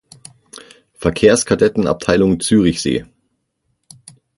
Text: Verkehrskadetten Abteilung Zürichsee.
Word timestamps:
Verkehrskadetten 0.97 1.85
Abteilung 1.85 2.39
Zürichsee. 2.39 3.05